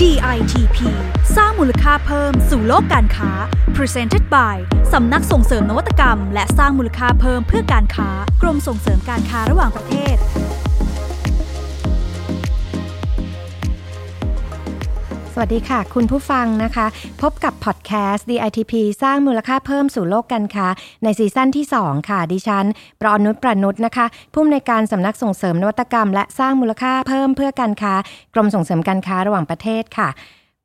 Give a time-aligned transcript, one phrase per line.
[0.00, 0.78] DITP
[1.36, 3.30] สร้างมูลค่าเพิ่มสู่โลกการค้า
[3.76, 4.56] Presented by
[4.92, 8.08] สำนักส่งเสริมนวัตกรรม และสร้างมูลค่าเพิ่มเพื่อการค้า
[8.42, 10.16] กรมส่งเสริมการค้าระหว่างประเทศ
[15.34, 16.86] สวัสดีค่ะ คุณผู้ฟังนะคะ
[17.22, 18.72] พบกับพอดแคสต์ DITP
[19.02, 20.68] สร้างมูลค่าเพิ่มสู่โลกกันค่ะ
[21.02, 22.66] ในซีซั่นที่ 2 ค่ะ ดิฉัน
[23.00, 27.94] ปรอนุชประนุษนะคะ ผู้อำนวยการสำนักส่งเสริมนวัตกรรม และสร้างมูลค่าเพิ่มเพื่อการค้า
[28.34, 30.08] กรมส่งเสริมการค้าระหว่างประเทศค่ะ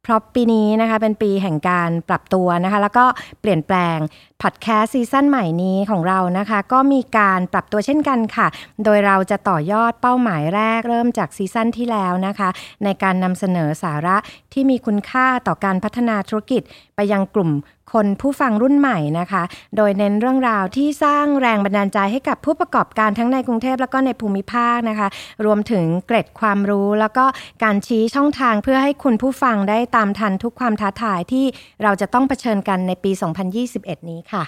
[0.04, 3.06] เพราะปีนี้นะคะเป็นปีแห่งการปรับตัวนะคะ แล้วก็
[3.42, 3.98] เปลี่ยนแปลง
[4.44, 8.48] พอดแคสต์ซีซั่นใหม่นี้ของเรานะคะ ก็มีการปรับตัวเช่นกันค่ะ
[8.84, 12.50] โดยเราจะต่อยอดเป้าหมายแรกเริ่มจากซีซั่นที่แล้วนะคะ
[12.84, 14.18] ในการนำเสนอสาระ
[14.54, 16.62] ที่มีคุณค่าต่อการพัฒนาธุรกิจ
[16.96, 17.52] ไปยังกลุ่ม
[17.94, 19.44] คนผู้ฟังรุ่นใหม่นะคะ
[19.78, 25.08] โดยเน้นเรื่องราวที่สร้างแรงบันดาลใจให้กับผู้ประกอบการทั้งในกรุงเทพแล้วก็ในภูมิภาคนะคะ
[25.46, 27.26] รวมถึงเกร็ดความรู้แล้วก็
[27.64, 31.46] การชี้ช่องทางเพื่อให้คุณผู้ฟังได้ตามทันทุกความท้าทายที่
[31.84, 33.12] เราจะต้องเผชิญกันในปี
[33.60, 34.44] 2021 นี้ค่ะ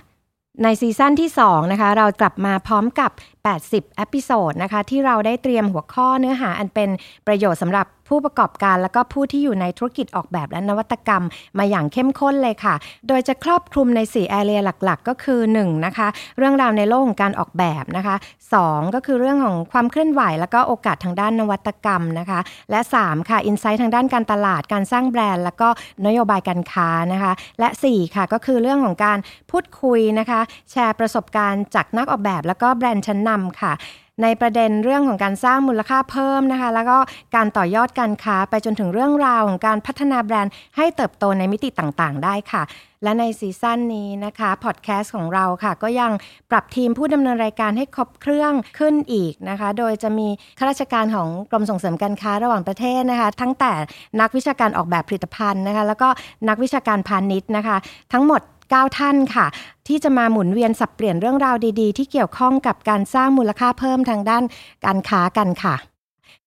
[0.63, 3.11] ในซีซั่นที่2นะคะเรากลับมาพร้อมกับ
[3.58, 6.89] 80 episode นะคะที่เราได้เตรียมหัวข้อเนื้อหาอันเป็น
[7.28, 11.23] ประโยชน์สำหรับผู้ประกอบการและก็ผู้ที่อยู่ในธุรกิจออกแบบและนวัตกรรม
[11.58, 12.75] มาอย่างเข้มข้นเลยค่ะ
[13.08, 15.86] โดยจะครอบคลุมใน4 area หลักๆ ก็คือ 1.
[15.86, 18.16] นะคะเรื่องราวในโลกของการออกแบบนะคะ
[18.56, 18.95] 2.
[18.95, 22.39] ก็คือเรื่องของความเคลื่อนไหว แล้วก็โอกาสทางด้านนวัตกรรมนะคะ
[22.72, 23.30] และ 3.
[23.30, 25.67] ค่ะอินไซต์ทางด้านการตลาดการสร้างแบรนด์ แล้วก็
[26.06, 28.16] นโยบายการค้านะคะ และ 4.
[28.16, 29.17] ค่ะก็คือเรื่องของการ
[29.52, 30.39] พูดคุยนะคะ
[30.72, 33.73] แชร์ประสบการณ์จากนักออกแบบ แล้วก็แบรนด์ชั้นนำค่ะ
[34.23, 36.98] ในประเด็นเรื่องของการสร้างมูลค่าเพิ่มนะคะ แล้วก็
[37.36, 42.64] การต่อยอดการค้าไปจนถึงเรื่องราวของการพัฒนาแบรนด์ให้เติบโตในมิติต่างๆ ได้ค่ะ
[43.04, 46.12] และในซีซั่นนี้นะคะพอดแคสต์ของเราค่ะ ก็ยัง
[46.52, 53.72] ปรับทีมผู้ดำเนินรายการให้ครบเครื่องขึ้นอีกนะคะ โดยจะมีข้าราชการของกรมส่งเสริมการค้าระหว่างประเทศนะคะ ทั้งแต่
[54.22, 56.09] นักวิชาการออกแบบผลิตภัณฑ์นะคะ แล้วก็
[56.50, 57.78] นักวิชาการพาณิชย์นะคะ
[58.14, 58.42] ทั้งหมด
[58.78, 59.45] 9 ท่านค่ะ
[59.88, 64.44] ที่จะมาหมุนเวียนสับเปลี่ยนเรื่องราวดีๆ ที่เกี่ยวข้องกับการสร้างมูลค่าเพิ่มทางด้าน
[64.85, 65.75] การค้ากันค่ะ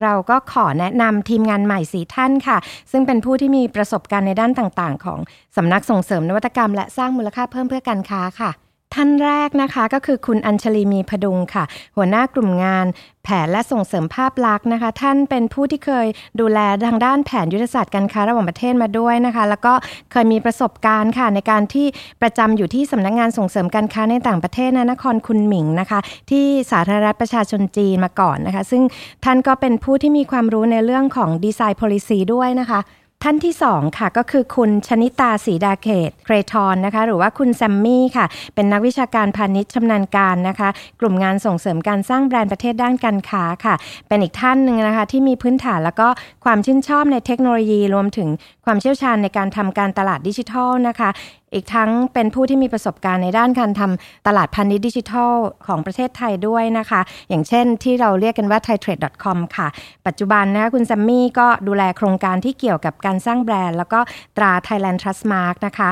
[0.03, 2.59] เราก็ขอแนะนำทีมงานใหม่สีท่านค่ะ
[2.91, 5.19] ซึ่งเป็นผู้ที่มีประสบการณ์ในด้านต่างๆ ของ
[5.57, 8.51] สำนักส่งเสริมนวัตกรรม และสร้างมูลค่าเพิ่มเพื่อการค้าค่ะ
[8.95, 11.65] ท่านแรกนะคะก็คือคุณอัญชลีมีพดุงค่ะ
[11.97, 12.87] หัวหน้ากลุ่มงาน
[13.25, 16.07] แผนและส่งเสริมภาพลักษณ์นะคะ ท่านเป็นผู้ที่เคย
[16.41, 16.59] ดูแล
[16.89, 19.73] ทางด้านแผนยุทธศาสตร์การค้าระหว่างประเทศมาด้วยนะคะ แล้วก็
[20.13, 21.87] เคยมีประสบการณ์ค่ะในการที่
[22.23, 25.99] ประจำอยู่ที่สำนักงงานส่งเสริมการค้าในต่างประเทศนะนครคุณหมิงนะคะ
[26.31, 28.83] ที่สาธารณรัฐประชาชนจีนมาก่อนนะคะ ซึ่ง
[29.25, 32.81] ท่านก็เป็นผู้ที่มีความรู้ในเรื่องของดีไซน์ policy ด้วยนะคะ
[33.27, 40.69] ท่านที่2ค่ะก็คือคุณชนิตาศรีดาเขตเครทอนนะคะหรือว่าคุณแซมมี่ค่ะ เป็นนักวิชาการพาณิชย์ชำนาญการนะคะ
[41.01, 43.75] กลุ่มงานส่งเสริมการสร้างแบรนด์ประเทศด้านการค้าค่ะ
[44.09, 46.09] เป็นอีกท่านหนึ่งนะคะที่มีพื้นฐานแล้วก็
[46.45, 48.29] ความชื่นชอบในเทคโนโลยีรวมถึง
[48.65, 51.11] ความเชี่ยวชาญในการทำการตลาดดิจิทัลนะคะ
[51.55, 55.33] อีกทั้งเป็นผู้ที่มีประสบการณ์ในด้านการทำตลาดพาณิชย์ดิจิทัล
[55.67, 59.69] ของประเทศไทยด้วยนะคะ อย่างเช่นที่เราเรียกกันว่า thaitrade.com ค่ะ
[60.07, 64.01] ปัจจุบันนะคะคุณซัมมี่ก็ดูแลโครงการที่เกี่ยวกับการสร้างแบรนด์ แล้วก็
[64.37, 65.91] ตรา Thailand Trust Mark นะคะ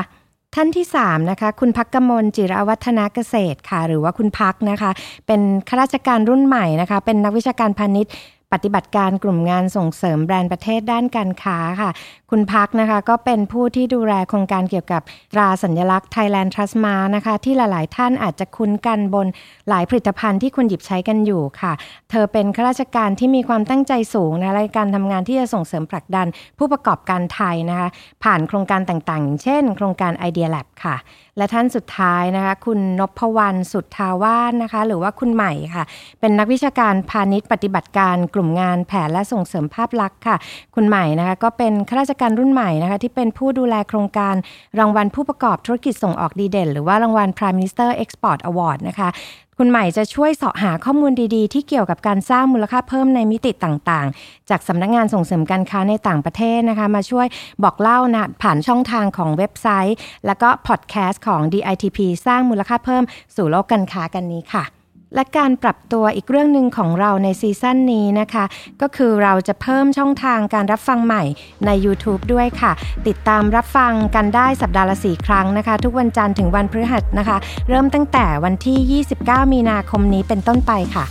[0.55, 4.91] ท่านที่3นะคะคุณพักกมลจิรวัฒนาเกษตรค่ะ หรือว่าคุณพักนะคะ
[5.27, 8.11] เป็นข้าราชการรุ่นใหม่นะคะ เป็นนักวิชาการพาณิชย์
[8.53, 11.91] ปฏิบัติการกลุ่มงานส่งเสริมแบรนด์ประเทศด้านการค้าค่ะ
[12.31, 15.01] คุณพักนะคะก็เป็นผู้ที่ดูแลโครงการเกี่ยวกับ
[15.33, 19.27] ตราสัญลักษณ์ Thailand Trust m a r นะคะ ที่หลาย ๆ ท่านอาจจะคุ้นกันบน
[19.69, 21.73] หลายผลิตภัณฑ์ที่คุณหยิบใช้กันอยู่ค่ะ
[22.09, 27.89] เธอเป็นข้าราชการที่มีความตั้งใจสูงนะในการทำงานที่จะส่งเสริมผลักดัน ผู้ประกอบการไทยนะคะ
[28.23, 30.97] ผ่านโครงการต่างๆอย่างเช่น โครงการ Idea Lab ค่ะ
[31.37, 35.83] และท่านสุดท้ายนะคะ คุณนพวรรณสุดทาวาสนะคะ หรือว่าคุณใหม่ค่ะ
[36.19, 40.35] เป็นนักวิชาการพาณิชย์ปฏิบัติการกลุ่มงานแผนและส่งเสริมภาพลักษณ์ค่ะ
[40.75, 44.35] คุณใหม่นะคะก็เป็นข้าราชการรุ่นใหม่นะคะที่เป็นผู้ดูแลโครงการ
[44.79, 49.09] รางวัลผู้ประกอบธุรกิจส่งออกดีเด่น หรือว่ารางวัล Prime Minister Export Award นะคะ
[49.57, 57.27] คุณใหม่จะช่วยเสาะหาข้อมูลดีๆ ที่เกี่ยวกับการสร้างมูลค่าเพิ่มในมิติต่างๆ จากสำนักงานส่งเสริมการค้าในต่างประเทศนะคะ มาช่วย
[57.63, 63.03] บอกเล่านะผ่านช่องทางของเว็บไซต์ แล้วก็พอดแคสต์ของ DITP สร้างมูลค่าเพิ่ม
[63.35, 64.80] สู่โลกการค้ากันนี้ค่ะ
[65.15, 68.45] และการปรับตัวอีกเรื่องหนึ่งของเราในซีซั่นนี้นะคะ
[68.81, 71.23] ก็คือเราจะเพิ่มช่องทางการรับฟังใหม่
[71.65, 72.71] ใน YouTube ด้วยค่ะ
[73.07, 77.37] ติดตามรับฟังกันได้สัปดาห์ละสีครั้งนะคะ ทุกวันจันทร์ถึงวันพฤหัสนะคะ
[77.69, 81.05] เริ่มตั้งแต่วันที่ 29 มีนาคมนี้เป็นต้นไปค่ะ